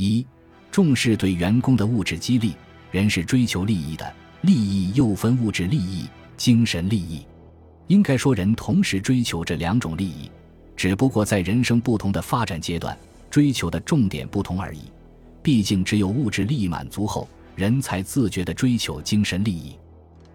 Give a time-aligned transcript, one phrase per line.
[0.00, 0.26] 一、
[0.70, 2.54] 重视对员工的物质激励。
[2.90, 7.24] 人是追求利益的，利益又分物质利益、精神利益。
[7.86, 10.30] 应该说，人同时追求这两种利益，
[10.74, 12.96] 只不过在人生不同的发展阶段，
[13.30, 14.80] 追求的重点不同而已。
[15.42, 19.76] 毕竟，只有物质利益满足后，人才自觉地追求精神利益。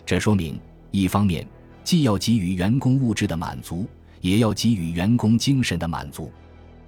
[0.06, 0.60] 这说明，
[0.92, 1.46] 一方面
[1.84, 3.86] 既要给予员工物质的满足，
[4.22, 6.32] 也要给予员工精神的满足；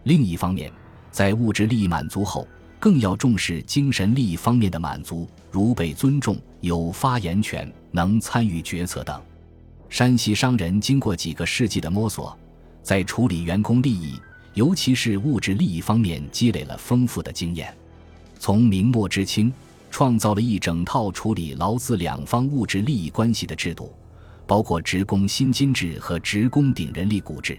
[0.03, 0.71] 另一方面，
[1.11, 2.47] 在物质利益满足后，
[2.79, 9.21] 更要重视精神利益方面的满足，如被尊重、有发言权、能参与决策等。
[9.89, 12.37] 山西商人经过几个世纪的摸索，
[12.83, 14.19] 在处理员工利益，
[14.53, 17.73] 尤其是物质利益方面，积累了丰富的经验。
[18.39, 19.53] 从明末至清。
[19.89, 23.91] 创造了一整套处理劳资两方物质利益关系的制度，
[24.45, 27.57] 包括职工薪金制和职工顶人力股制。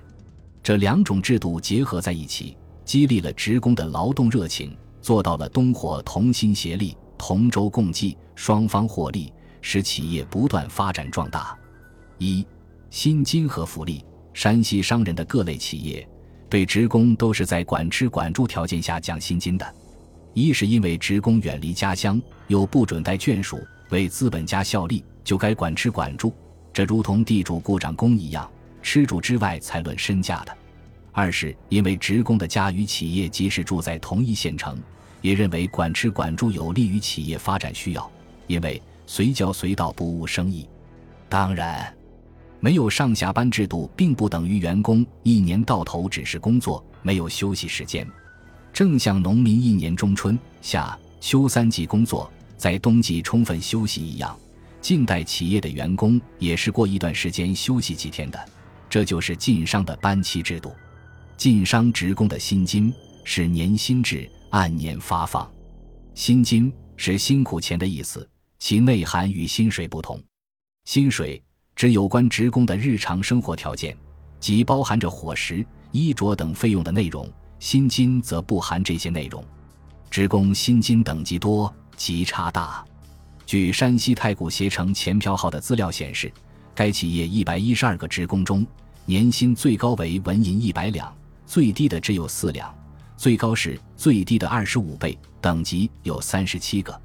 [0.63, 11.57] 这两种制度结合在一起，激励了职工的劳动热情，做到了东火同心协力、同舟共济，双方获利，使企业不断发展壮大。
[12.19, 12.47] 一、
[12.91, 14.05] 薪金和福利。
[14.35, 16.09] 山西商人的各类企业
[16.49, 19.75] 对职工都是在管吃管住条件下降薪金的。
[20.33, 23.59] 一是因为职工远离家乡，又不准带眷属，
[23.91, 26.33] 为资本家效力，就该管吃管住，
[26.73, 28.49] 这如同地主雇长工一样，
[28.81, 30.57] 吃住之外才论身价的。
[31.19, 34.79] 二是因为职工的家与企业即使住在同一县城，
[35.21, 38.09] 也认为管吃管住有利于企业发展需要，
[38.47, 40.69] 因为随叫随到不误生意。
[41.29, 41.93] 当然，
[42.61, 48.07] 没有上下班制度，并不等于员工一年到头只是工作，没有休息时间。
[48.73, 54.39] 正像农民一年中春夏秋三季工作，在冬季充分休息一样，
[54.81, 58.39] 近代企业的员工也是过一段时间休息几天的。
[58.89, 60.73] 这就是晋商的班期制度。
[61.39, 65.49] 晋商职工的薪金是年薪制，按年发放。
[66.13, 70.21] 薪金是辛苦钱的意思，其内涵与薪水不同。
[70.85, 71.41] 薪水
[71.77, 73.97] 指有关职工的日常生活条件，
[74.41, 77.33] 即包含着伙食、衣着等费用的内容。
[77.61, 79.45] 薪金则不含这些内容，
[80.11, 82.85] 职工薪金等级多，级差大。
[83.47, 86.33] 据山西太谷携程钱票号的资料显示，
[86.75, 88.67] 该企业一百一十二个职工中，
[89.05, 91.13] 年薪最高为纹银一百两，
[91.49, 92.73] 最低的只有四两，
[93.17, 97.01] 最高是最低的二十五倍，等级有三十七个。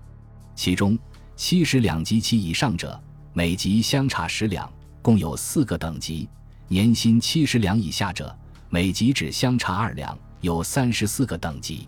[0.54, 1.00] 其中
[1.38, 4.70] 七十两及其以上者，每级相差十两，
[5.02, 6.28] 共有四个等级；
[6.68, 8.38] 年薪七十两以下者，
[8.70, 10.16] 每级只相差二两。
[10.42, 11.88] 有三十四个等级，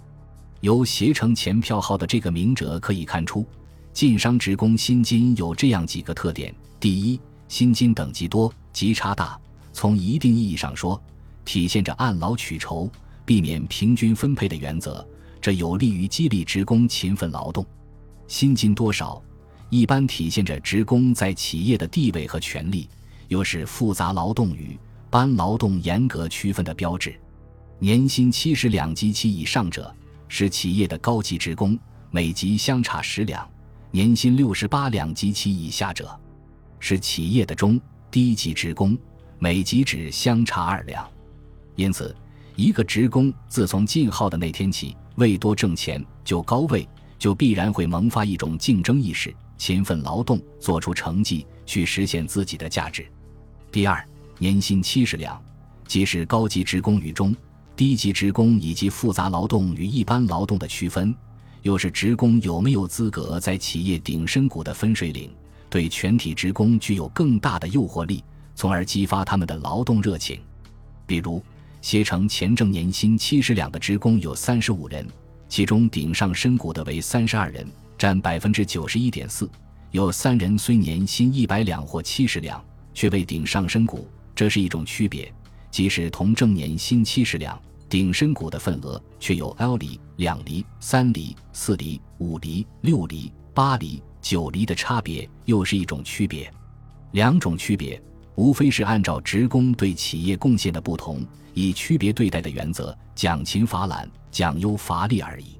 [0.61, 3.45] 由携程前票号的这个名者可以看出，
[3.91, 9.37] 晋商职工薪金有这样几个特点：第一，薪金等级多，级差大。
[9.73, 10.97] 从一定意义上说，
[11.45, 12.89] 体现着按劳取酬、
[13.23, 15.07] 避免平均分配的原则，
[15.39, 17.65] 这有利于激励职工勤奋劳动。
[18.27, 19.21] 薪金多少，
[19.69, 22.89] 一般体现着职工在企业的地位和权利，
[23.27, 24.77] 又是复杂劳动与
[25.09, 27.15] 班劳动严格区分的标志。
[27.77, 29.93] 年薪七十两及其以上者
[30.27, 31.77] 是企业的高级职工，
[32.09, 33.47] 每级相差十两；
[33.91, 36.19] 年薪六十八两及其以下者
[36.79, 37.79] 是企业的中
[38.09, 38.97] 低级职工，
[39.37, 41.05] 每级只相差二两。
[41.75, 42.15] 因此，
[42.55, 46.87] 一个职工自从进号的那天起，为多挣钱就高位，
[47.19, 53.05] 就必然会萌发一种竞争意识，勤奋劳动，做出成绩，去实现自己的价值。
[53.71, 54.01] 第二，
[54.37, 55.41] 年薪七十两，
[55.87, 57.35] 即是高级职工与中。
[57.75, 61.13] 低级职工以及复杂劳动与一般劳动的区分，
[61.61, 65.29] 又是职工有没有资格在企业顶深股的分水岭，
[65.69, 68.23] 对全体职工具有更大的诱惑力，
[68.55, 70.39] 从而激发他们的劳动热情。
[71.05, 71.43] 比如，
[71.85, 75.07] 携程前正年薪七十两的职工有三十五人，
[75.47, 77.63] 其中顶上身股的为三十二人，
[77.95, 79.47] 占百分之九十一点四。
[79.91, 82.59] 有三人虽年薪一百两或七十两，
[82.91, 85.31] 却未顶上身股，这是一种区别。
[85.69, 87.55] 即使同正年薪七十两，
[87.87, 96.51] 顶身股的份额却有 L 厘、两厘、三厘、四厘、五厘、六厘、八厘、九厘的差别，又是一种区别。
[97.11, 98.01] 两种区别，
[98.35, 105.57] 无非是按照职工对企业贡献的不同，以区别对待的原则，奖勤罚懒，奖优罚劣而已。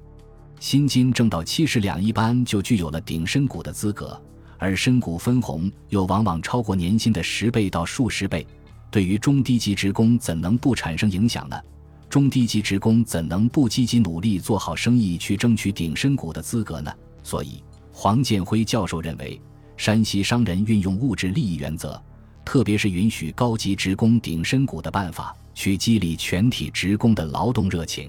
[0.60, 4.20] 薪金挣到七十两，一般就具有了顶身股的资格，
[4.58, 8.46] 而深股分红又往往超过年薪的十倍到数十倍。
[8.90, 11.60] 对于中低级职工怎能不产生影响呢？
[12.08, 16.92] 中低级职工怎能不积极努力做好生意，去争取顶身股的资格呢？
[17.22, 17.62] 所以，
[17.92, 19.40] 黄建辉教授认为，
[19.76, 22.00] 山西商人运用物质利益原则，
[22.46, 28.08] 特别是允许高级职工顶身股的办法，去激励全体职工的劳动热情。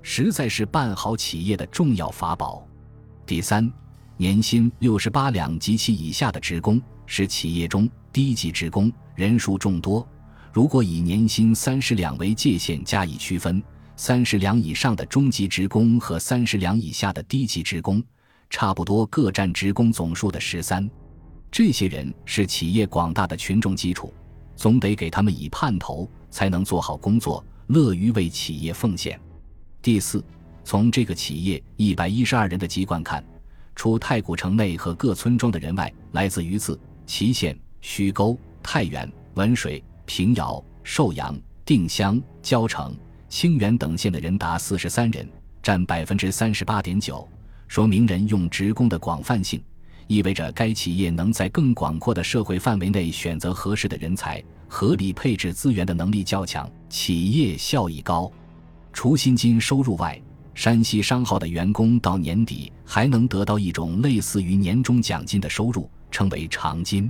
[0.00, 2.66] 实在是办好企业的重要法宝。
[3.26, 3.70] 第三，
[4.16, 10.08] 年薪六十八两及其以下的职工是企业中低级职工，人数众多。
[10.50, 13.62] 如果以年薪三十两为界限加以区分，
[13.96, 18.02] 三十两以上的中级职工和三十两以下的低级职工，
[18.48, 20.88] 差不多各占职工总数的十三。
[21.50, 24.12] 这些人是企业广大的群众基础，
[24.54, 29.18] 总得给他们以盼头，才能做好工作，乐于为企业奉献。
[29.80, 30.22] 第四，
[30.62, 33.24] 从这个企业一百一十二人的籍贯看，
[33.74, 42.94] 除太古城内和各村庄的人外，来自于自祁县、徐沟、太原、文水、平遥、寿阳、定襄、交城、
[43.28, 45.26] 清源等县的人达四十三人，
[45.62, 47.26] 占百分之三十八点九，
[47.66, 49.62] 说明人用职工的广泛性，
[50.08, 58.30] 意味着该企业能在更广阔的社会范围内选择合适的人才，合理配置资源的能力较强，企业效益高。
[58.90, 60.20] 除薪金收入外，
[60.54, 67.08] 山西商号的员工到年底还能得到一种类似于年终奖金的收入，称为长金。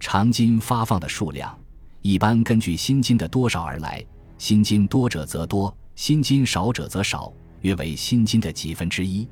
[0.00, 1.56] 长金发放的数量
[2.00, 4.04] 一般根据薪金的多少而来，
[4.38, 7.30] 薪金多者则多，薪金少者则少，
[7.60, 9.28] 约为薪金的几分之一。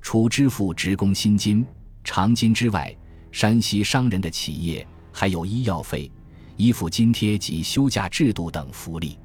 [0.00, 1.66] 除支付职工薪金、
[2.06, 2.96] 长金之外，
[3.32, 6.08] 山西商人的企业还有医药费、
[6.56, 9.18] 衣服津贴及休假制度等福利。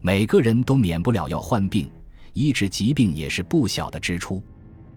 [0.00, 1.90] 每个人都免不了要患病，
[2.32, 4.40] 医治疾病也是不小的支出。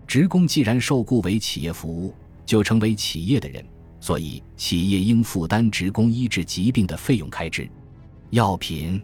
[0.05, 2.13] 职工既然受雇为企业服务，
[2.45, 3.65] 就成为企业的人，
[3.99, 7.67] 所以企业应负担职工医治疾病的费用开支。
[8.29, 9.01] 药品，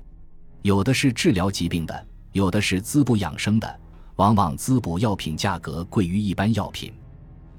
[0.62, 3.80] 有的是治疗疾病的，有的是滋补养生的，
[4.18, 6.94] 往往滋补药品价格贵于一般药品。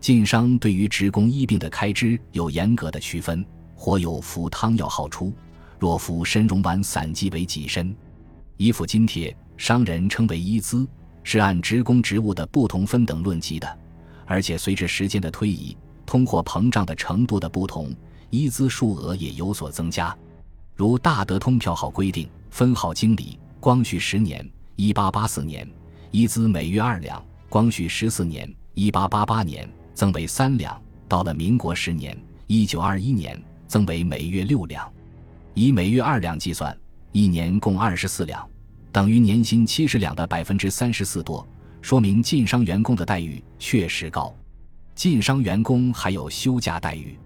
[0.01, 3.45] 晋商对于职工医病的开支有严格的区分，
[3.75, 5.31] 或有服汤药号出，
[5.79, 7.95] 若服参茸丸散剂为己身。
[8.57, 10.89] 衣服津贴，商人称为衣资，
[11.23, 13.79] 是按职工职务的不同分等论级的，
[14.25, 15.77] 而且随着时间的推移，
[16.07, 17.95] 通货膨胀的程度的不同，
[18.31, 20.17] 衣资数额也有所增加。
[20.75, 25.69] 如大德通票号规定，分号经理，光绪十年（一八八四年），
[26.11, 29.69] 衣资每月二两；光绪十四年（一八八八年），
[30.01, 32.17] 增为三两；到了民国十年
[32.49, 33.39] （一九二一年），
[33.69, 34.91] 增为每月六两。
[35.53, 36.75] 以每月二两计算。
[37.13, 38.49] 一年共二十四两，
[38.91, 41.47] 等于年薪七十两的百分之三十四多，
[41.83, 44.35] 说明晋商员工的待遇确实高。
[44.95, 47.19] 晋商员工还有休假待遇。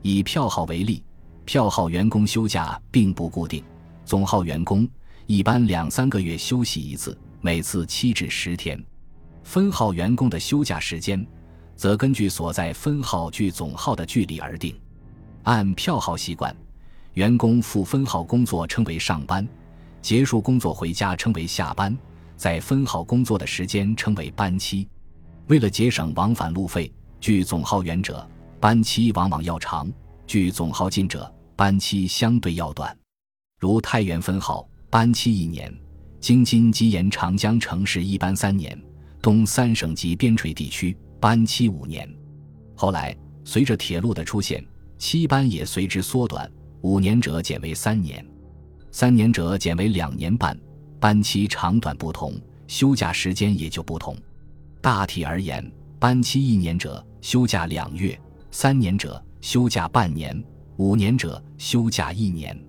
[0.00, 1.02] 以票号为例，
[1.44, 3.64] 票号员工休假并不固定，
[4.04, 4.88] 总号员工
[5.26, 8.80] 一般两三个月休息一次，每次七至十天。
[9.42, 11.26] 分号员工的休假时间，
[11.82, 14.72] 则根据所在分号距总号的距离而定。
[15.42, 16.54] 按票号习惯。
[17.14, 19.44] 员工赴分号工作称为上班，
[20.00, 21.98] 结束工作回家称为下班，
[22.36, 24.88] 在分号工作的时间称为班期。
[25.48, 26.88] 为了节省往返路费，
[27.20, 28.24] 距总号远者，
[28.60, 29.88] 班期往往要长；
[30.24, 32.96] 距总号近者，班期相对要短。
[33.58, 35.68] 如太原分号，班期一年；
[36.20, 38.72] 京津冀沿长江城市一般三年；
[39.20, 42.12] 东三省及边陲地区班期五年。
[42.74, 44.60] 后来随着铁路的出现，
[44.98, 46.50] 期班也随之缩短。
[46.80, 48.26] 五年者减为三年，
[48.90, 50.58] 三年者减为两年半，
[50.98, 52.34] 班期长短不同，
[52.66, 54.16] 休假时间也就不同。
[54.80, 55.64] 大体而言，
[56.00, 60.44] 班期一年者休假两月，三年者休假半年，
[60.76, 62.60] 五年者休假一年。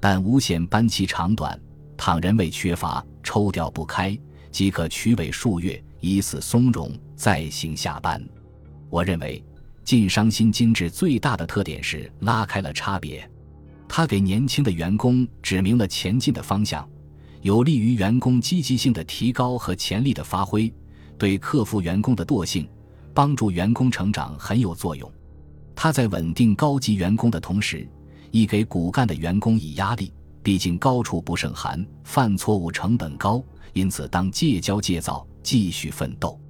[0.00, 1.60] 但无限班期长短，
[1.96, 4.16] 倘人未缺乏，抽调不开，
[4.52, 8.22] 即可取尾数月，以此松容，再行下班。
[8.90, 9.44] 我认为，
[9.84, 13.28] 晋商新精制最大的特点是拉开了差别。
[13.88, 16.88] 它给年轻的员工指明了前进的方向，
[17.40, 20.72] 有利于员工积极性的提高和潜力的发挥，
[21.16, 22.68] 对克服员工的惰性、
[23.14, 25.10] 帮助员工成长很有作用。
[25.74, 27.88] 它在稳定高级员工的同时，
[28.30, 30.12] 亦给骨干的员工以压力。
[30.42, 33.42] 毕竟高处不胜寒，犯错误成本高，
[33.72, 36.40] 因此当戒骄戒躁，继续奋斗。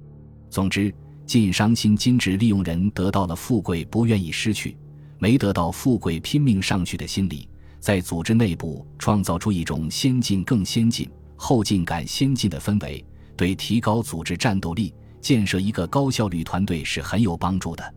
[0.49, 0.93] 总之，
[1.25, 4.77] 晋商新精致利用人得到了富贵，不愿意失去。
[5.17, 13.05] 没得到富贵拼命上去的心理，在组织内部创造出一种先进更先进、后进感先进的氛围，
[13.35, 17.93] 对提高组织战斗力、建设一个高效率团队是很有帮助的。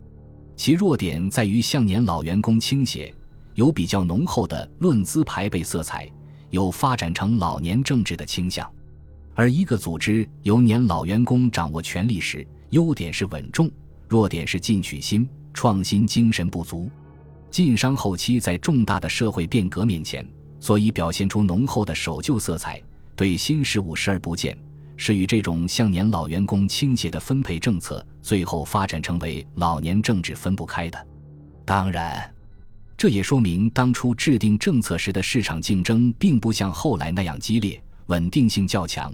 [0.55, 3.13] 其弱点在于向年老员工倾斜，
[3.55, 6.09] 有比较浓厚的论资排辈色彩，
[6.49, 8.69] 有发展成老年政治的倾向。
[9.35, 13.69] 而一个组织由年老员工掌握权力时，优点是稳重，
[14.07, 16.89] 弱点是进取心、创新精神不足。
[17.49, 20.27] 晋商后期在重大的社会变革面前，
[20.59, 22.81] 所以表现出浓厚的守旧色彩，
[23.15, 24.57] 对新事物视而不见，
[24.97, 31.07] 是与这种向年老员工倾斜的分配政策，最后发展成为老年政治分不开的。
[31.63, 32.32] 当然，
[33.03, 39.13] 这也说明当初制定政策时的市场竞争并不像后来那样激烈，稳定性较强，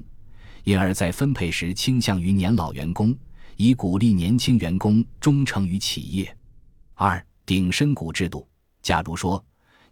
[0.64, 3.18] 因而，在分配时倾向于年老员工，
[3.56, 6.38] 以鼓励年轻员工忠诚于企业。
[6.94, 8.48] 二顶深股制度，
[8.84, 9.44] 假如说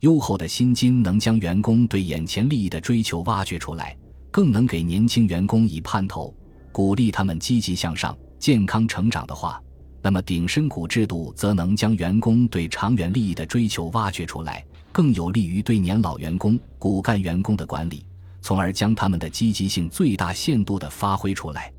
[0.02, 3.98] 优厚的薪金能将员工对眼前利益的追求挖掘出来。
[4.30, 6.32] 更能给年轻员工以盼头，
[6.72, 9.60] 鼓励他们积极向上、健康成长的话，
[10.02, 18.06] 那么顶深股制度则能将员工对长远利益的追求挖掘出来，更有利于对年老员工、骨干员工的管理，
[18.42, 21.72] 从而将他们的积极性最大限度地发挥出来。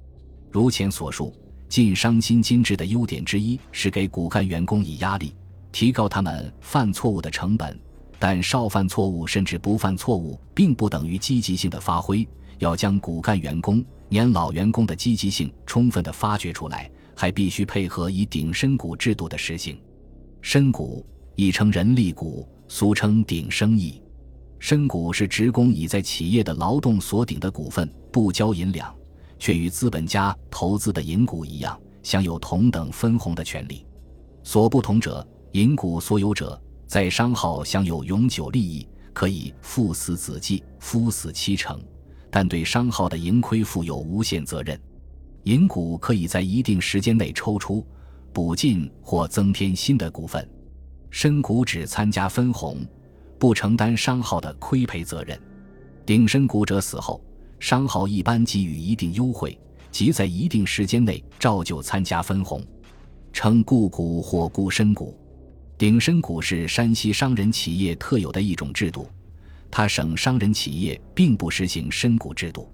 [0.50, 1.34] 如前所述，
[1.68, 5.34] 晋商薪金制的优点之一是给骨干员工以压力，
[5.70, 7.78] 提高他们犯错误的成本，
[8.18, 12.26] 但少犯错误甚至不犯错误，并不等于积极性的发挥。
[12.58, 19.76] 要将骨干员工、年老员工的积极性充分的发掘出来，还必须配合以顶身股制度的实行。
[20.40, 24.00] 身股亦称人力股，俗称顶生意。
[24.60, 28.94] 身股是职工已在企业的劳动所顶的股份，不交银两，
[29.36, 33.84] 却与资本家投资的银股一样，享有同等分红的权利。
[34.44, 41.82] 所不同者，银股所有者在商号享有永久利益，可以父死子继，夫死妻成。
[42.30, 44.80] 但对商号的盈亏负有无限责任，
[45.48, 47.82] 银股可以在一定时间内抽出、
[48.34, 50.46] 补进或增添新的股份。
[51.08, 52.86] 深股只参加分红，
[53.38, 55.40] 不承担商号的亏赔责任。
[56.04, 57.24] 顶深股者死后，
[57.58, 59.58] 商号一般给予一定优惠，
[59.90, 62.62] 即在一定时间内照旧参加分红，
[63.32, 65.16] 称固股或固深股。
[65.78, 69.08] 顶深股是山西商人企业特有的一种制度。
[69.70, 72.70] 他省商人企业并不实行深股制度，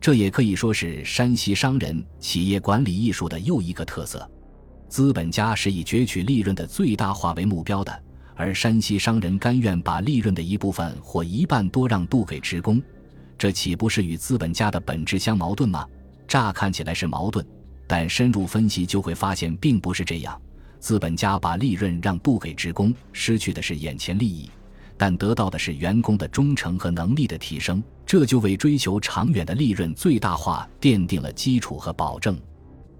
[0.00, 4.28] 这也可以说是山西商人企业管理艺术的又一个特色。
[4.88, 8.02] 资本家是以攫取利润的最大化为目标的，
[8.34, 12.80] 而山西商人甘愿把利润的一部分或一半多让渡给职工，
[13.36, 15.86] 这岂不是与资本家的本质相矛盾吗？
[16.26, 17.46] 乍看起来是矛盾，
[17.86, 20.40] 但深入分析就会发现并不是这样。
[20.78, 24.48] 资本家把利润让渡给职工，失去的是眼前利益。
[24.98, 32.36] 但得到的是员工的忠诚和能力的提升，这就为追求长远的利润最大化奠定了基础和保证。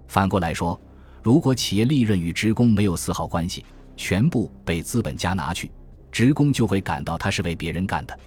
[0.07, 0.79] 反过来说，
[1.21, 3.65] 如果企业利润与职工没有丝毫关系，
[3.97, 5.69] 全部被资本家拿去，
[6.09, 8.17] 职工就会感到他是为别人干的。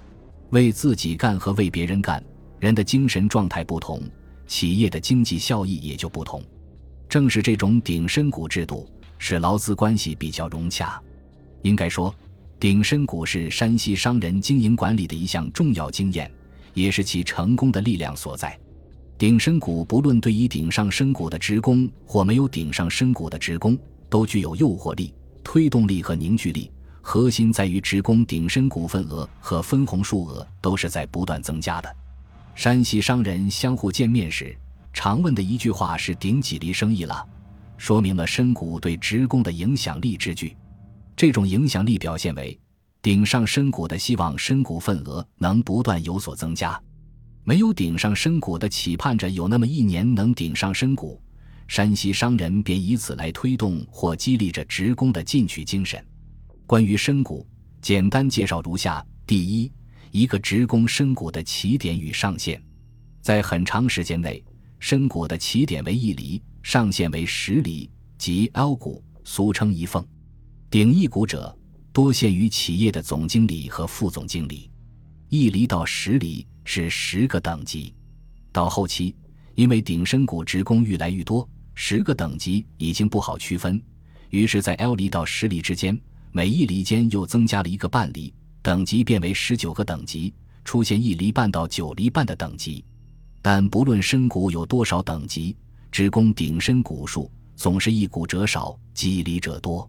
[0.50, 2.22] 为自己干和为别人干，
[2.60, 4.02] 人的精神状态不同，
[4.46, 6.42] 企业的经济效益也就不同。
[7.08, 8.86] 正是这种顶深股制度，
[9.16, 11.00] 使劳资关系比较融洽。
[11.62, 12.14] 应该说。
[12.62, 16.30] 顶深股是山西商人经营管理的一项重要经验，
[16.74, 18.56] 也是其成功的力量所在。
[19.18, 23.76] 顶深股不论对于顶上深股的职工或没有顶上深股的职工，
[24.08, 26.70] 都具有诱惑力、推动力和凝聚力。
[27.00, 31.92] 核心在于职工顶深股份额和分红数额都是在不断增加的。
[32.54, 34.56] 山西商人相互见面时
[34.92, 37.26] 常问的一句话是“顶几厘生意了”，
[37.76, 40.56] 说明了深股对职工的影响力之巨。
[41.16, 42.58] 这种影响力表现为，
[43.00, 46.80] 顶上深股的希望深股份额能不断有所增加，
[47.44, 51.20] 没有顶上深股的期盼着有那么一年能顶上深股，
[51.68, 56.04] 山西商人便以此来推动或激励着职工的进取精神。
[56.66, 57.46] 关于深股，
[57.80, 59.70] 简单介绍如下：第一，
[60.10, 62.62] 一个职工深股的起点与上限，
[63.20, 64.42] 在很长时间内，
[64.78, 70.06] 深股的起点为一厘，上限为十厘，即 L 股，俗称一俸。
[70.72, 71.54] 顶一股者
[71.92, 74.70] 多限于企业的总经理和副总经理，
[75.28, 77.94] 一厘到十厘是十个等级。
[78.52, 79.14] 到后期，
[79.54, 83.78] 因为顶深股职工愈来愈多，十个等级已经不好区分，
[84.30, 86.00] 于是，在 L 厘到十厘之间，
[86.30, 90.32] 每一厘间又增加了一个半厘，等级变为十九个等级，
[90.64, 92.82] 出现一厘半到九厘半的等级。
[93.42, 95.54] 但不论深股有多少等级，
[95.90, 99.86] 职工顶深股数总是一股者少，几厘者多。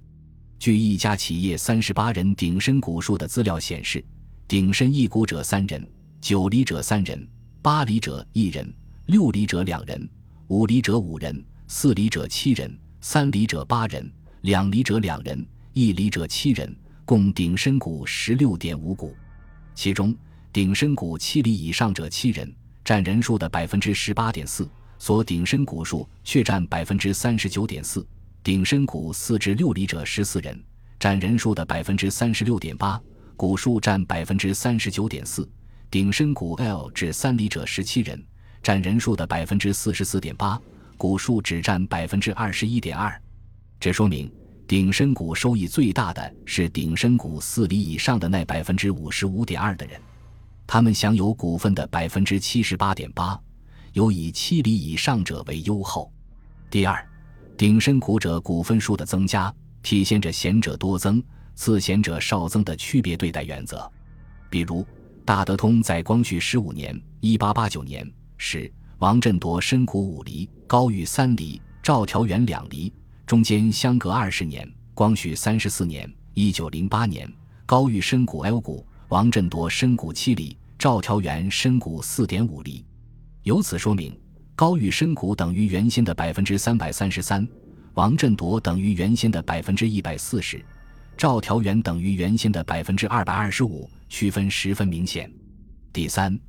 [0.64, 4.02] 据一家企业三十八人顶深股数的资料显示，
[4.48, 5.86] 顶深一股者三人，
[6.22, 7.28] 九厘者三人，
[7.62, 8.74] 八厘者一人，
[9.08, 10.10] 六厘者两人，
[10.48, 14.10] 五厘者五人，四厘者七人，三厘者八人，
[14.44, 19.14] 两厘者两人，一厘者七人，共顶深股十六点五股。
[19.76, 20.16] 其中，
[20.54, 22.50] 顶深股七厘以上者七人，
[22.86, 24.66] 占人数的百分之十八点四，
[24.98, 28.08] 所顶深股数却占百分之三十九点四。
[28.44, 30.62] 顶身股四至六厘者十四人，
[31.00, 33.02] 占人数的百分之三十六点八，
[33.38, 35.50] 股数占百分之三十九点四。
[35.90, 38.22] 顶身股 L 至三厘者十七人，
[38.62, 40.60] 占人数的百分之四十四点八，
[40.98, 43.18] 股数只占百分之二十一点二。
[43.80, 44.30] 这说明
[44.68, 49.98] 顶身股收益最大的是顶身股四厘以上的那百分之五十五点二的人，
[50.68, 53.40] 他们享有股份的百分之七十八点八，
[53.94, 56.12] 有以七厘以上者为优厚。
[56.70, 57.08] 第二，
[57.56, 61.24] 顶身股者股份数的增加，体现着贤者多增、
[61.56, 63.90] 次贤者少增的区别对待原则。
[64.50, 64.86] 比如，
[65.24, 72.92] 大德通在光绪十五年（一八八九年）时，王振铎身股五厘，高于三厘；赵调元两厘。
[73.26, 77.32] 中间相隔二十年，光绪三十四年（一九零八年），
[77.66, 82.84] 高玉深股 L 股，王振铎深股七厘，赵调元深股四点五厘。
[83.44, 84.16] 由此说明，
[84.56, 87.48] 高玉深股等于原先的百分之三百三十三，
[87.96, 90.64] 王振铎等于原先的百分之一百四十，
[91.18, 95.32] 赵调元等于原先的百分之二百二十五，区分十分明显。
[95.92, 96.40] 第三，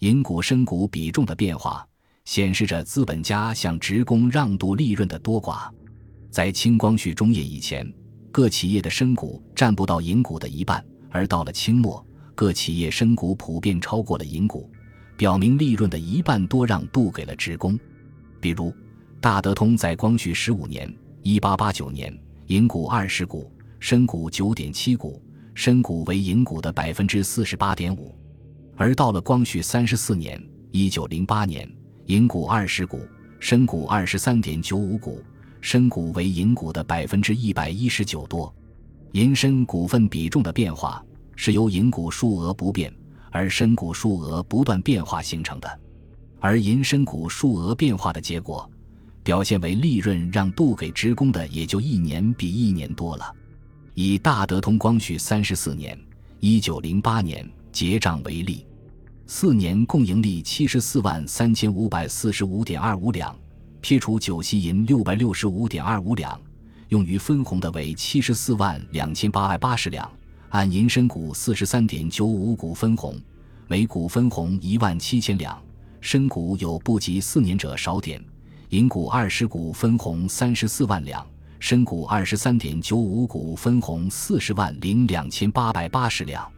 [0.00, 1.86] 银股深股比重的变化，
[2.26, 5.70] 显示着资本家向职工让渡利润的多寡。
[6.30, 7.90] 在清光绪中叶以前，
[8.30, 14.70] 各企业的深股占不到银股的一半，而到了清末，各企业深股普遍超过了银股，
[15.16, 17.78] 表明利润的一半多让渡给了职工。
[18.40, 18.72] 比如，
[19.20, 20.92] 大德通在光绪十五年
[21.22, 25.20] （一八八九年），银股二十股，深股九点七股，
[25.54, 28.14] 深股为银股的百分之四十八点五；
[28.76, 31.68] 而到了光绪三十四年（一九零八年），
[32.06, 33.00] 银股二十股，
[33.40, 35.22] 深股二十三点九五股。
[35.62, 38.54] 深股为银股的百分之一百一十九多，
[39.12, 41.04] 银深股份比重的变化
[41.34, 42.92] 是由银股数额不变
[43.30, 45.80] 而深股数额不断变化形成的，
[46.40, 48.68] 而银深股数额变化的结果，
[49.22, 53.34] 表现为利润让渡给职工的也就一年比一年多了。
[53.94, 55.98] 以大德通光绪三十四年
[56.40, 58.66] （一九零八年）结账为例，
[59.26, 63.34] 四年共盈利七十四万三千五百四十五点二五两。
[63.80, 66.40] 撇除酒息银六百六十五点二五两，
[66.88, 70.10] 用于分红的为七十四万两千八百八十两，
[70.50, 73.20] 按银深股四十三点九五股分红，
[73.66, 75.60] 每股分红一万七千两。
[76.00, 78.22] 深股有不及四年者少点，
[78.68, 81.26] 银股二十股分红三十四万两，
[81.58, 86.48] 深股二十三点九五股分红四十万零两千八百八十两。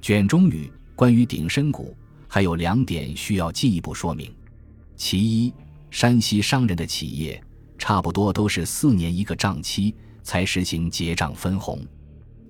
[0.00, 1.96] 卷中语关于顶深股
[2.28, 4.32] 还有两点需要进一步说明，
[4.96, 5.52] 其一。
[5.90, 7.40] 山西商人的企业
[7.78, 9.94] 差不多都是四年一个账期
[10.24, 11.78] 才实行结账分红，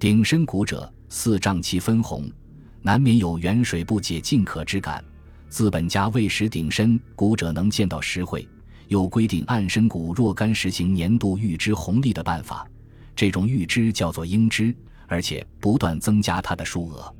[0.05, 2.31] 顶身股者四胀气分红，
[2.83, 5.03] 难免有远水不解近渴之感。
[5.49, 8.47] 资本家为使顶身股者能见到实惠，
[8.89, 12.69] 又规定按身股若干实行年度预支红利的办法，
[13.17, 17.11] 这种预支叫做应支，而且不断增加它的数额。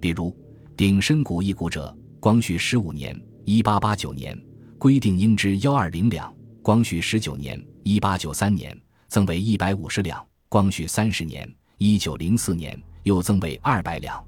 [0.00, 0.34] 比如
[0.74, 3.14] 顶身股一股者，光绪十五年
[3.44, 4.34] （一八八九年）。
[4.80, 8.74] 规定应支幺二零两，光绪十九年（一八九三年）
[9.06, 11.46] 增为一百五十两，光绪三十年
[11.84, 14.22] （一九零四年）又增为二百两。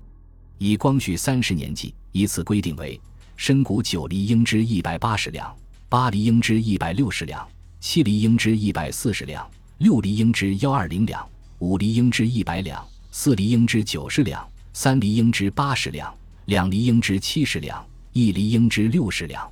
[0.58, 3.00] 以光绪三十年计，依次规定为：
[3.36, 5.54] 深谷九厘应支一百八十两，
[5.88, 7.46] 八厘应支一百六十两，
[7.78, 11.24] 七厘应支一百四十两，六厘应支幺二零两，
[11.60, 16.12] 五厘应支一百两，四厘应支九十两，三厘应支八十两，
[16.46, 19.48] 两厘应支七十两，一厘应支六十两。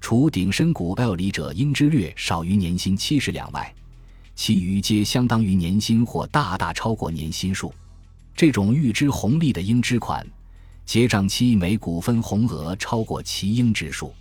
[0.00, 3.74] 除顶身股 L 厘者应支略少于年薪七十两外，
[4.34, 7.72] 其余皆相当于年薪或大大超过年薪数。
[8.34, 10.26] 这种预支红利的应支款，
[10.84, 14.14] 结账期每股分红额超过其应支数，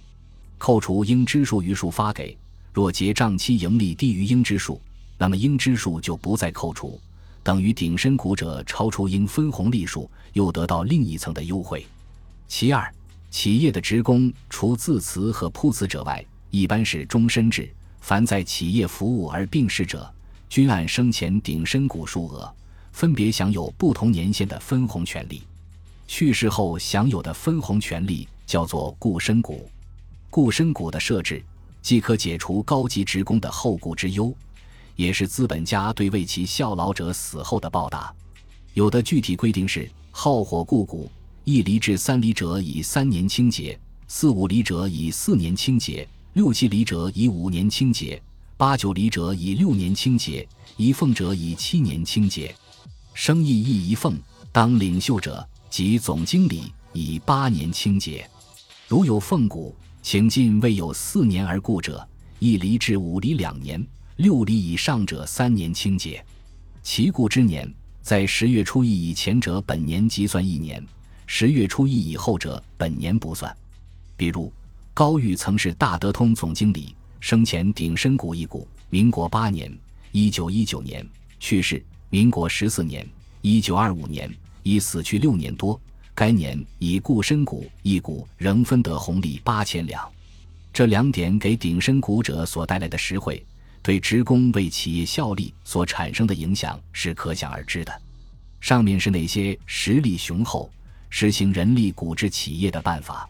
[0.58, 2.38] 扣除应支数余数发给。
[2.74, 4.80] 若结账期盈利低于应支数，
[5.18, 7.00] 那么应支数就不再扣除，
[7.44, 11.86] 等于顶身股者超出应分红利数，又得到另一层的优惠。
[12.48, 12.94] 其二。
[13.30, 17.74] 企业的职工除自辞和铺辞者外，一般是终身制。
[18.02, 20.12] 凡在企业服务而病逝者，
[20.50, 22.54] 均按生前顶身股数额，
[22.92, 25.44] 分别享有不同年限的分红权利。
[26.08, 29.70] 去世后享有的分红权利叫做固身股。
[30.30, 31.42] 固身股的设置，
[31.82, 34.34] 既可解除高级职工的后顾之忧，
[34.96, 38.14] 也是资本家对为其效劳者死后的报答。
[38.74, 41.10] 有的具体规定是：耗火固股。
[41.44, 48.22] 一离至三离者以三年清结，四五离者以四年清结，六七厘者以五年清洁，
[48.56, 52.56] 八九厘者以六年清洁，一俸者以七年清洁。
[53.14, 54.18] 生意一一俸，
[54.50, 58.26] 当领袖者及总经理以八年清洁。
[58.88, 62.08] 如有俸股，请进未有四年而故者，
[62.40, 66.24] 一离至五厘两年，六厘以上者三年清洁。
[66.82, 67.70] 其故之年，
[68.02, 70.82] 在十月初一以前者，本年即算一年。
[71.28, 73.54] 十月初一以后者，本年不算。
[74.16, 74.50] 比如，
[74.94, 78.68] 高玉曾是大德通总经理，生前鼎身股一股。
[78.90, 79.72] 民国八年
[80.12, 81.08] （一九一九年）
[81.40, 83.08] 去世，民国十四年
[83.42, 84.30] （一九二五年）
[84.64, 85.80] 已死去六年多。
[86.14, 90.06] 该年以固身股一股仍分得红利八千两。
[90.74, 93.44] 这两点给鼎身股者所带来的实惠，
[93.82, 98.02] 对职工为企业效力所产生的影响是可想而知的。
[98.60, 100.70] 上面是那些实力雄厚、
[101.10, 103.28] 实行人力股制企业的办法。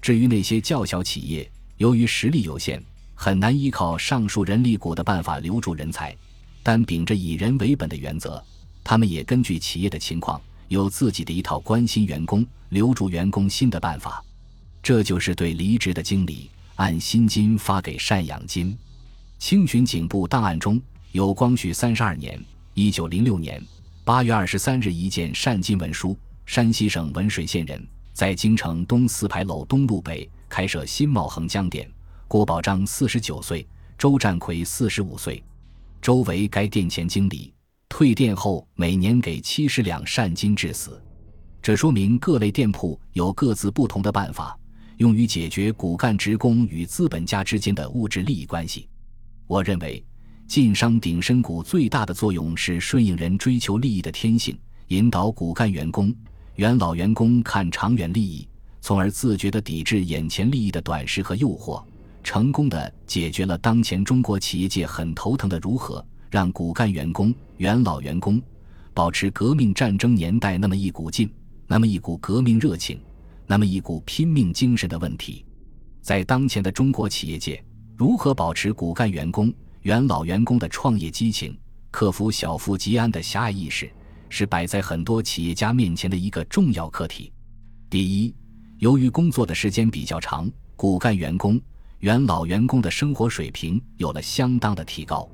[0.00, 2.82] 至于那些较小企业，由于实力有限，
[3.14, 6.16] 很难依靠上述人力股的办法留住人才。
[6.62, 8.42] 但秉着以人为本的原则，
[8.84, 14.22] 他们也根据企业的情况，有自己的一套关心员工、留住员工心的办法。
[14.82, 18.76] 这就是对离职的经理按薪金发给赡养金。
[19.38, 20.80] 清巡警部档案中
[21.12, 22.38] 有光绪三十二年
[22.74, 23.62] （一九零六年）。
[24.04, 27.86] 八月二十三日，一件善金文书：山西省文水县人，
[28.20, 31.90] 在京城东四牌楼东路北开设新茂横江店。
[32.28, 35.42] 郭宝章四十九岁，周占奎四十五岁。
[36.02, 37.50] 周为该店前经理，
[37.88, 41.02] 退店后每年给七十两善金致死。
[41.62, 44.54] 这说明各类店铺有各自不同的办法，
[44.98, 48.86] 用于解决骨干职工与资本家之间的物质利益关系。
[49.46, 50.04] 我认为。
[50.46, 56.14] 晋商鼎深谷最大的作用是顺应人追求利益的天性，引导骨干员工、
[56.56, 58.46] 元老员工看长远利益，
[58.80, 61.82] 从而自觉地抵制眼前利益的短视和诱惑，
[62.22, 68.40] 成功地解决了当前中国企业界很头疼的如何让骨干员工、元老员工
[68.92, 71.32] 保持革命战争年代那么一股劲、
[71.66, 73.00] 那么一股革命热情、
[73.46, 75.44] 那么一股拼命精神的问题。
[76.02, 77.62] 在当前的中国企业界，
[77.96, 79.52] 如何保持骨干员工？
[79.82, 81.56] 元老员工的创业激情，
[81.90, 83.90] 克服小富即安的狭隘意识，
[84.30, 87.30] 是摆在很多企业家面前的一个重要课题。
[87.90, 88.34] 第一，
[88.78, 91.60] 由于工作的时间比较长，骨干员工、
[91.98, 95.28] 元老员工的生活水平有了相当的提高。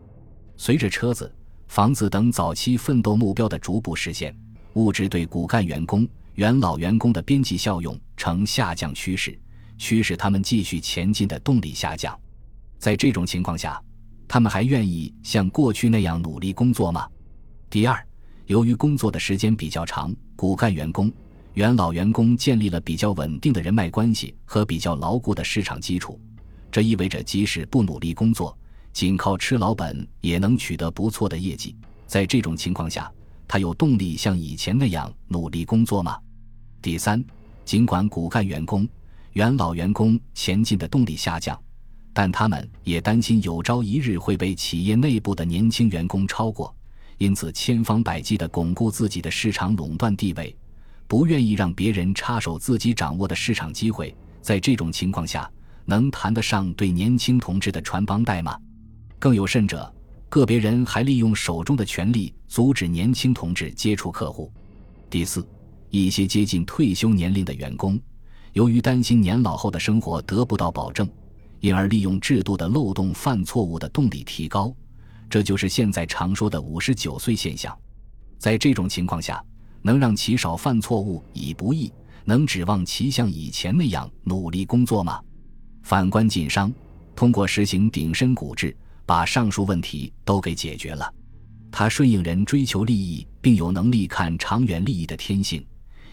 [0.56, 1.32] 随着车子、
[1.68, 4.34] 房子等早期奋斗目标的逐步实现，
[4.72, 9.38] 物质对骨干员工、元老员工的边际效用呈下降趋势，
[9.76, 12.18] 驱使他们继续前进的动力下降。
[12.78, 13.82] 在这种情况下，
[14.26, 17.06] 他们还愿意像过去那样努力工作吗？
[17.68, 18.05] 第二，
[18.46, 21.12] 由于工作的时间比较长，骨干员工、
[21.54, 26.20] 元老员工建立了比较稳定的人脉关系和比较牢固的市场基础，
[26.70, 28.56] 这意味着即使不努力工作，
[28.92, 31.74] 仅靠吃老本也能取得不错的业绩。
[32.06, 33.10] 在这种情况下，
[33.48, 36.16] 他有动力像以前那样努力工作吗？
[36.80, 37.24] 第三，
[37.64, 38.88] 尽管骨干员工、
[39.32, 41.60] 元老员工前进的动力下降。
[42.12, 46.72] 但他们也担心有朝一日会被企业内部的年轻员工超过，
[47.18, 50.54] 因此千方百计地巩固自己的市场垄断地位，
[51.06, 54.14] 不愿意让别人插手自己掌握的市场机会。
[54.42, 55.50] 在这种情况下，
[55.84, 58.58] 能谈得上对年轻同志的传帮带吗？
[59.18, 59.92] 更有甚者，
[60.28, 64.52] 个别人还利用手中的权力阻止年轻同志接触客户。
[65.08, 65.46] 第四，
[65.90, 67.98] 一些接近退休年龄的员工，
[68.52, 71.08] 由于担心年老后的生活得不到保证。
[71.60, 74.72] 因而利用制度的漏洞犯错误的动力提高，
[75.28, 77.76] 这就是现在常说的“五十九岁现象”。
[78.38, 79.42] 在这种情况下，
[79.82, 81.92] 能让其少犯错误已不易，
[82.24, 85.20] 能指望其像以前那样努力工作吗？
[85.82, 86.72] 反观晋商，
[87.14, 91.12] 通过实行鼎身股制，把上述问题都给解决了。
[91.70, 95.64] 他顺应人追求利益，并有能力看长远利益的天性，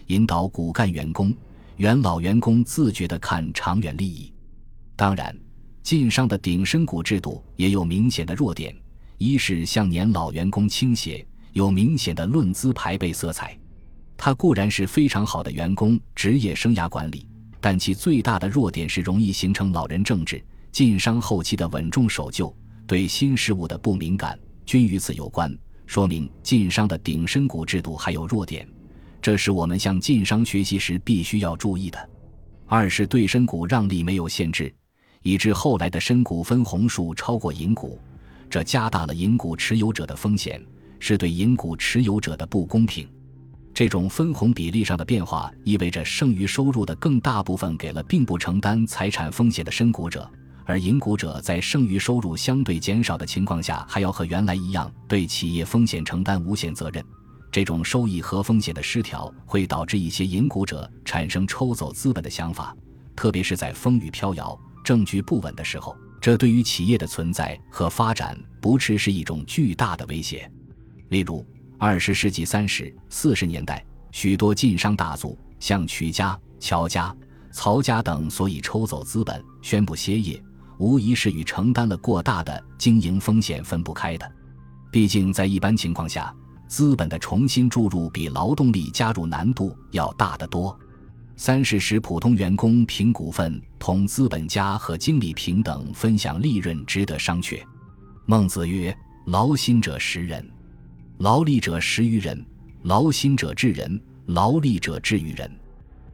[0.08, 1.34] 引导骨干员工、
[1.76, 4.32] 元老员工自觉地看长远利益。
[4.94, 5.36] 当然，
[5.82, 8.74] 晋商的鼎身股制度也有明显的弱点：
[9.18, 13.56] 一是向年老员工倾斜，有明显的论资排辈色彩。
[14.16, 17.26] 它固然是非常好的员工职业生涯管理，
[17.60, 20.42] 但其最大的弱点是容易形成老人政治。
[20.72, 22.52] 晋商后期的稳重守旧，
[22.86, 28.68] 对新事物的不敏感，均与此有关，说明晋商的顶深股制度还有弱点，
[29.22, 32.10] 这是我们向晋商学习时必须要注意的。
[32.66, 34.74] 二是对深股让利没有限制。
[35.22, 37.98] 以致后来的深股分红数超过银股，
[38.54, 40.64] 这加大了银股持有者的风险，
[41.00, 43.04] 是对银股持有者的不公平。
[43.74, 50.30] 这种分红比例上的变化，意味着剩余收入的更大部分给了并不承担财产风险的深股者，
[50.64, 57.04] 而银股者在剩余收入相对减少的情况下，还要和原来一样对企业风险承担无限责任。
[57.50, 62.72] 这种收益和风险的失调，会导致一些银股者产生抽走资本的想法，
[63.16, 64.56] 特别是在风雨飘摇。
[64.84, 70.50] 政局不稳的时候，这对于企业的存在和发展不啻是一种巨大的威胁。
[71.10, 77.14] 例如，二十世纪三十四十年代，许多晋商大族，像曲家、乔家，
[77.52, 80.42] 曹家等所以抽走资本、宣布歇业，
[80.78, 84.26] 无疑是与承担了过大的经营风险分不开的。
[84.90, 86.34] 毕竟，在一般情况下，
[86.66, 90.74] 资本的重新注入比劳动力加入难度要大得多。
[91.36, 97.60] 三是使普通员工凭股份同资本家和经理平等分享利润，值得商榷。
[98.24, 100.48] 孟子曰：“劳心者十人，
[101.18, 102.44] 劳力者十余人。
[102.82, 105.50] 劳心者治人，劳力者治于人。”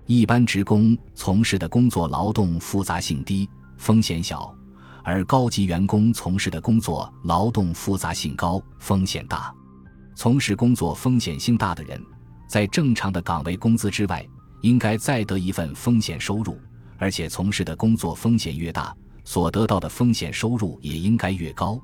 [0.07, 4.53] 一般职工从事的工作劳动复杂性低，风险小；
[5.05, 9.55] 而高级员工从事的工作劳动复杂性高，风险大。
[10.17, 12.03] 从事工作风险性大的人，
[12.49, 14.27] 在正常的岗位工资之外，
[14.61, 16.59] 应该再得一份风险收入，
[16.99, 18.95] 而且从事的工作风险越大，
[19.25, 21.81] 所得到的风险收入也应该越高。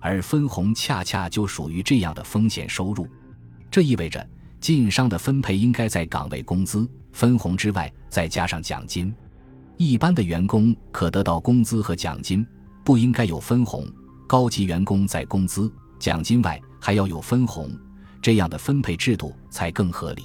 [0.00, 3.06] 而分红恰恰就属于这样的风险收入，
[3.70, 4.26] 这意味着。
[4.60, 9.12] 晋商的分配应该在岗位工资、分红之外再加上奖金。
[9.76, 12.46] 一般的员工可得到工资和奖金，
[12.84, 13.84] 不应该有分红。
[14.28, 17.76] 高级员工在工资、奖金外还要有分红，
[18.22, 20.22] 这样的分配制度才更合理。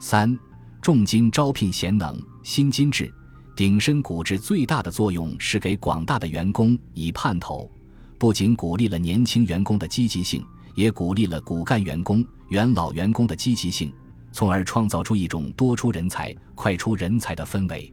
[0.00, 0.36] 三、
[0.80, 3.12] 重金招聘贤能，薪金制、
[3.54, 7.70] 顶身股制最大的作用是给广大的员工以盼头，
[8.18, 10.44] 不仅鼓励了年轻员工的积极性。
[10.76, 13.92] 也鼓励了骨干员工、元老员工的积极性，
[14.32, 17.92] 从而创造出一种多出人才、快出人才的氛围。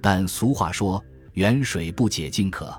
[0.00, 1.02] 但俗话说
[1.34, 2.72] “远水不解近渴”，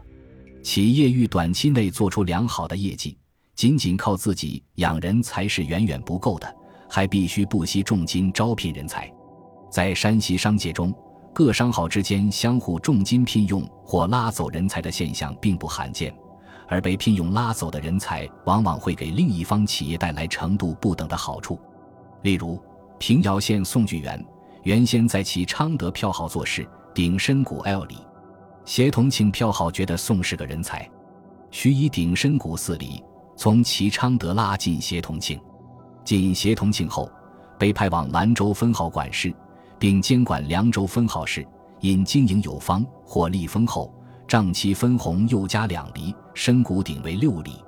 [0.63, 3.18] 企业欲短期内做出良好的业绩，
[3.54, 6.56] 仅仅靠自己养人才是远远不够的，
[6.89, 9.12] 还必须不惜重金招聘人才。
[9.73, 10.93] 在山西商界中，
[11.33, 16.13] 各商号之间相互重金聘用或拉走人才的现象并不罕见。
[16.67, 21.59] 而被聘用拉走的人才，往往会给另一方企业带来程度不等的好处。
[22.21, 22.62] 例如，
[22.99, 24.23] 平遥县宋巨源
[24.62, 27.97] 原先在其昌德票号做事，鼎深谷 L 里，
[28.65, 30.88] 协同庆票号觉得宋是个人才，
[31.49, 33.03] 许以鼎深谷四里
[33.36, 35.41] 从其昌德拉进协同庆。
[36.05, 37.09] 进协同庆后，
[37.57, 39.33] 被派往兰州分号管事，
[39.84, 41.46] 并监管凉州分号事。
[41.82, 43.93] 因经营有方，获利丰厚。
[44.26, 47.62] 账期分红又加两厘，深谷顶为六厘。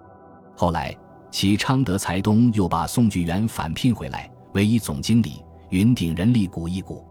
[0.56, 0.96] 后来，
[1.30, 7.06] 其昌德财东又把宋巨源返聘回来，为一总经理，云顶人力股一股。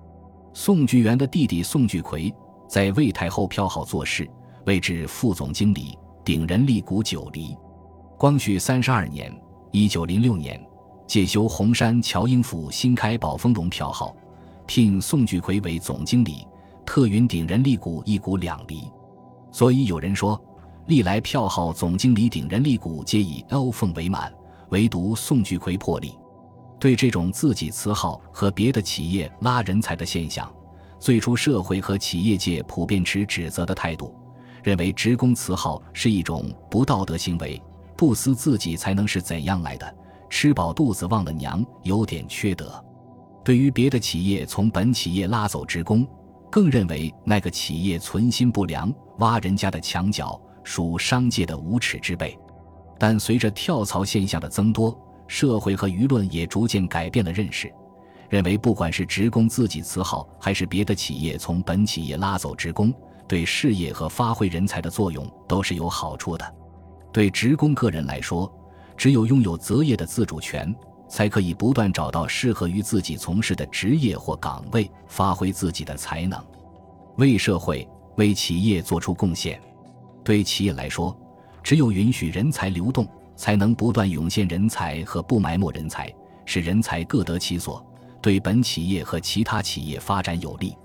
[0.55, 2.35] 宋巨源的弟弟宋巨奎
[2.67, 4.27] 在魏太后票号做事，
[4.65, 7.55] 位至副总经理，顶人力股九厘。
[8.17, 9.31] 光绪三十二年
[9.71, 10.59] （一九零六年），
[11.07, 14.17] 借修红山乔英府新开宝丰隆票号，
[14.67, 16.47] 聘宋巨奎为总经理，
[16.85, 18.91] 特云鼎人力股一股两厘。
[19.53, 20.41] 所以有人说，
[20.87, 24.33] 历来票号总经理顶人力股皆以 L 奉为满，
[24.71, 26.15] 唯独宋巨奎破例。
[26.81, 30.53] 对这种自己辞号和别的企业拉人才的现象，
[30.99, 34.15] 最初社会和企业界普遍持指责的态度，
[34.63, 37.63] 认为职工辞号是一种不道德行为，
[37.97, 39.97] 不思自己才能是怎样来的，
[40.29, 42.84] 吃饱肚子忘了娘，有点缺德。
[43.45, 46.07] 对于别的企业从本企业拉走职工，
[46.51, 52.37] 更认为那个企业存心不良，挖人家的墙角，属商界的无耻之辈。
[52.99, 57.71] 但随着跳槽现象的增多，社会和舆论也逐渐改变了认识，
[58.31, 62.95] 认为不管是职工自己辞好，还是别的企业从本企业拉走职工，
[63.29, 66.55] 对事业和发挥人才的作用都是有好处的。
[67.13, 68.51] 对职工个人来说，
[68.97, 70.75] 只有拥有择业的自主权。
[71.09, 76.43] 才可以不断找到适合于自己从事的职业或岗位，发挥自己的才能，
[77.17, 77.87] 为社会、
[78.17, 79.61] 为企业做出贡献。
[80.23, 81.17] 对企业来说，
[81.63, 86.13] 只有允许人才流动，才能不断涌现人才和不埋没人才，
[86.45, 87.85] 使人才各得其所，
[88.23, 90.77] 对本企业和其他企业发展有利。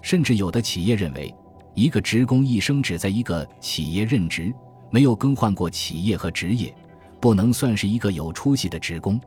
[0.00, 1.34] 甚至有的企业认为，
[1.74, 4.52] 一个职工一生只在一个企业任职，
[4.90, 6.74] 没有更换过企业和职业，
[7.20, 9.20] 不能算是一个有出息的职工。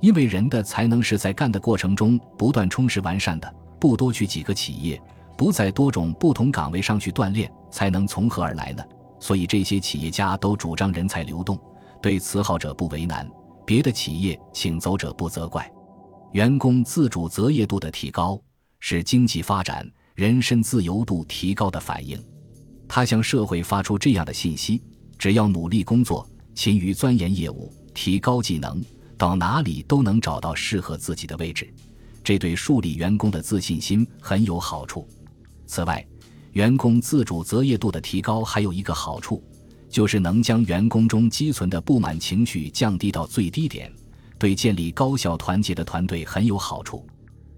[0.00, 5.00] 因为人的才能是在干的过程中不断充实完善的，不多去几个企业，
[5.36, 8.84] 不在多种不同岗位上去锻炼，才能从何而来呢？
[9.18, 11.58] 所以这些企业家都主张人才流动，
[12.02, 13.26] 对辞号者不为难，
[13.64, 15.70] 别的企业请走者不责怪。
[16.32, 18.38] 员工自主择业度的提高，
[18.80, 22.22] 是经济发展、人身自由度提高的反应。
[22.86, 24.82] 他向社会发出这样的信息：
[25.16, 28.84] 只要努力工作，勤于钻研业务，提高技能。
[29.16, 31.72] 到哪里都能找到适合自己的位置，
[32.22, 35.08] 这对树立员工的自信心很有好处。
[35.66, 36.04] 此外，
[36.52, 39.42] 员工自主择业度的提高还有一个好处，
[39.88, 43.92] 就是能将员工中积存的不满情绪降低到最低点，
[44.38, 47.06] 对建立高效团结的团队很有好处。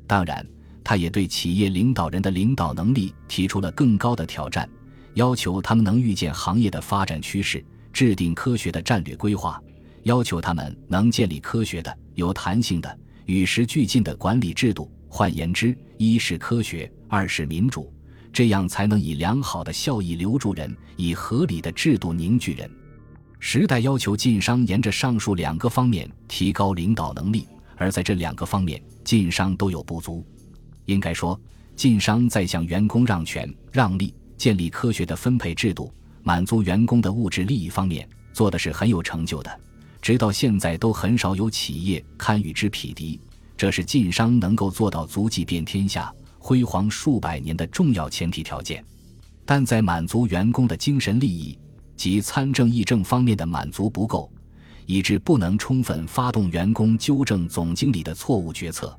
[0.07, 0.47] 当然，
[0.85, 4.69] 他也对企业领导人的领导能力提出了更高的挑战，
[5.15, 9.61] 要求他们能预见行业的发展趋势，制定科学的战略规划，
[10.07, 14.89] 要求他们能建立科学的、有弹性的、与时俱进的管理制度。
[15.09, 17.93] 换言之，一是科学，二是民主，
[18.33, 22.71] 这样才能以良好的效益留住人，以合理的制度凝聚人。
[23.41, 30.25] 时代要求晋商沿着上述两个方面提高领导能力，而在这两个方面，晋商都有不足。
[30.85, 31.39] 应该说，
[31.75, 35.93] 晋商在向员工让权让利、建立科学的分配制度、
[36.23, 39.61] 满足员工的物质利益方面，做的是很有成就的。
[40.07, 43.21] 直到现在，都很少有企业堪与之匹敌。
[43.57, 48.85] 这是晋商能够做到足迹遍天下、辉煌数百年的重要前提条件。
[49.45, 51.59] 但在满足员工的精神利益。
[51.97, 54.31] 及参政议政方面的满足不够，
[54.85, 58.97] 以致不能充分发动员工纠正总经理的错误决策，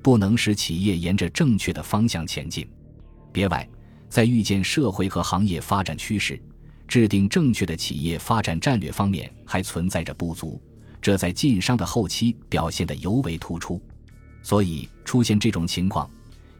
[0.00, 2.66] 不能使企业沿着正确的方向前进。
[3.30, 3.68] 别外，
[4.08, 6.40] 在预见社会和行业发展趋势、
[6.86, 10.60] 制定正确的企业发展战略方面还存在着不足，
[11.00, 13.80] 这在晋商的后期表现得尤为突出。
[14.42, 16.08] 所以出现这种情况，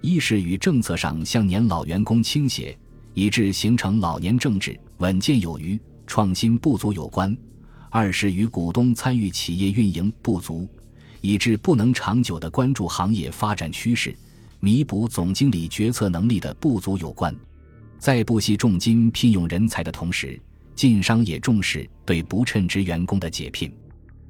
[0.01, 2.77] 一是与政策上向年老员工倾斜。
[3.19, 7.35] 以致形成老年政治稳健有余、创新不足有关；
[7.89, 10.69] 二是与股东参与企业运营不足，
[11.23, 14.15] 以致不能长久地关注行业发展趋势，
[14.61, 17.35] 弥补总经理决策能力的不足有关。
[17.99, 20.41] 在不惜重金聘用人才的同时，
[20.75, 23.73] 晋商也重视对不称职员工的解聘。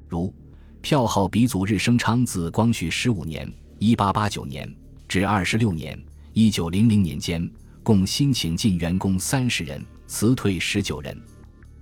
[0.07, 0.33] 如
[0.81, 4.73] 票号鼻祖日升昌自光绪十五年（一八八九年）
[5.07, 5.99] 至二十六年
[6.33, 7.49] （一九零零年）间。
[7.83, 11.17] 共新请进员工三十人，辞退十九人，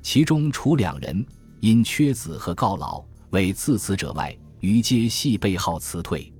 [0.03, 1.25] 其中除两人
[1.61, 6.31] 因缺子和告老为自辞者外，余皆系被号辞退。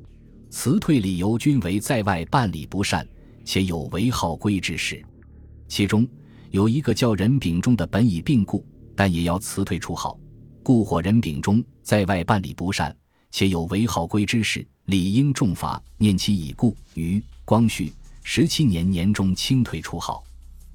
[0.52, 3.08] 辞退理由均为在外办理不善，
[3.44, 5.04] 且有违号规之事。
[5.76, 6.08] 其中
[6.52, 10.18] 有一个叫任秉忠的，本已病故，但也要辞退出号，
[10.64, 12.96] 故或任秉忠在外办理不善，
[13.30, 15.84] 且有违号规之事，理应重罚。
[15.98, 17.92] 念其已故，于光绪。
[18.24, 20.24] 十七年年中清退出号，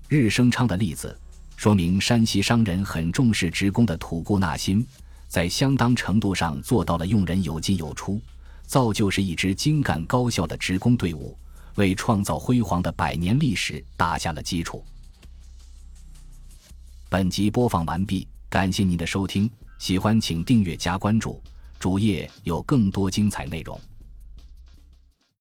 [0.06, 1.18] 日升昌的例子，
[1.56, 4.86] 说明山西商人很重视职工的吐故纳新，
[5.28, 8.20] 在相当程度上做到了用人有进有出，
[8.66, 11.34] 造就是一支精干高效的职工队伍，
[11.76, 14.84] 为创造辉煌的百年历史打下了基础。
[17.08, 21.42] 本集播放完毕，感谢您的收听，喜欢请订阅加关注，
[21.78, 23.80] 主页有更多精彩内容。